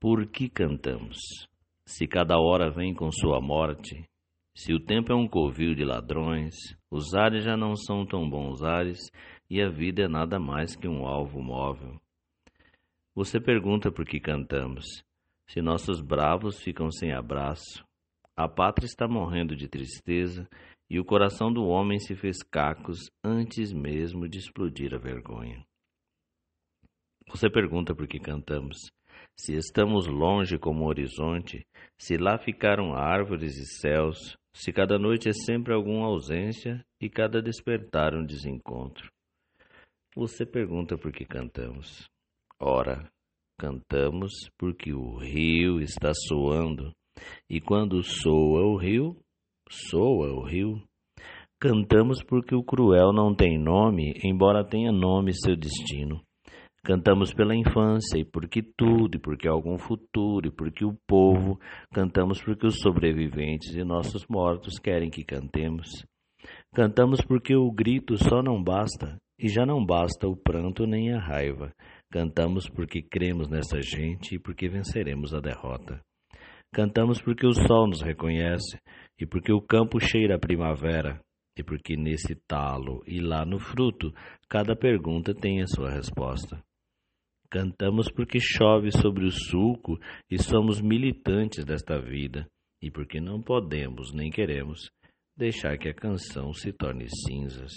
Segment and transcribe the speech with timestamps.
[0.00, 1.18] Por que cantamos?
[1.84, 4.08] Se cada hora vem com sua morte,
[4.54, 6.54] se o tempo é um covil de ladrões,
[6.88, 9.00] os ares já não são tão bons ares
[9.50, 12.00] e a vida é nada mais que um alvo móvel.
[13.12, 14.84] Você pergunta por que cantamos.
[15.48, 17.84] Se nossos bravos ficam sem abraço,
[18.36, 20.48] a pátria está morrendo de tristeza
[20.88, 25.66] e o coração do homem se fez cacos antes mesmo de explodir a vergonha.
[27.30, 28.76] Você pergunta por que cantamos.
[29.40, 31.64] Se estamos longe como o horizonte,
[31.96, 37.40] se lá ficaram árvores e céus, se cada noite é sempre alguma ausência e cada
[37.40, 39.08] despertar um desencontro.
[40.16, 42.08] Você pergunta por que cantamos.
[42.60, 43.08] Ora,
[43.56, 46.90] cantamos porque o rio está soando,
[47.48, 49.16] e quando soa o rio,
[49.70, 50.82] soa o rio.
[51.60, 56.20] Cantamos porque o cruel não tem nome, embora tenha nome seu destino.
[56.84, 61.58] Cantamos pela infância e porque tudo, e porque algum futuro, e porque o povo.
[61.92, 66.06] Cantamos porque os sobreviventes e nossos mortos querem que cantemos.
[66.74, 71.20] Cantamos porque o grito só não basta, e já não basta o pranto nem a
[71.20, 71.72] raiva.
[72.10, 76.00] Cantamos porque cremos nessa gente e porque venceremos a derrota.
[76.72, 78.78] Cantamos porque o sol nos reconhece
[79.18, 81.20] e porque o campo cheira a primavera
[81.56, 84.12] e porque nesse talo e lá no fruto
[84.48, 86.62] cada pergunta tem a sua resposta.
[87.50, 89.98] Cantamos porque chove sobre o sulco
[90.30, 92.46] e somos militantes desta vida,
[92.82, 94.90] e porque não podemos nem queremos
[95.36, 97.72] deixar que a canção se torne cinzas.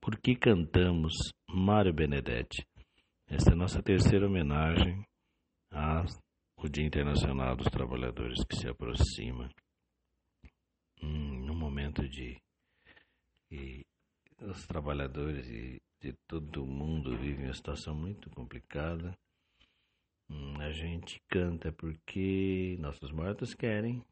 [0.00, 1.12] Por que cantamos
[1.48, 2.66] Mário Benedetti?
[3.28, 5.04] Esta é a nossa terceira homenagem
[5.70, 6.04] ao
[6.70, 9.48] Dia Internacional dos Trabalhadores que se aproxima.
[11.02, 12.40] Hum, momento de
[13.48, 13.84] que
[14.40, 19.16] os trabalhadores e de todo mundo vivem uma situação muito complicada.
[20.28, 24.04] Hum, a gente canta porque nossos mortos querem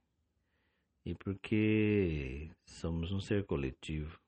[1.04, 4.18] e porque somos um ser coletivo.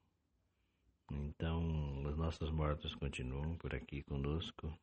[1.10, 4.76] Então, os nossos mortos continuam por aqui conosco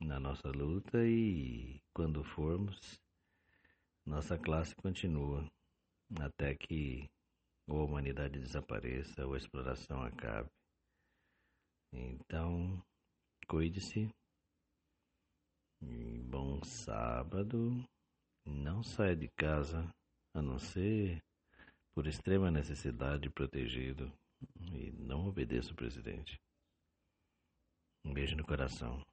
[0.00, 3.00] na nossa luta e quando formos,
[4.04, 5.48] nossa classe continua
[6.20, 7.08] até que
[7.68, 10.50] ou a humanidade desapareça ou a exploração acabe.
[11.92, 12.82] Então,
[13.46, 14.08] cuide-se.
[15.80, 17.84] E bom sábado.
[18.44, 19.88] Não saia de casa
[20.34, 21.22] a não ser
[21.94, 24.12] por extrema necessidade protegido
[24.72, 26.40] e não obedeça o presidente.
[28.04, 29.04] Um beijo no coração.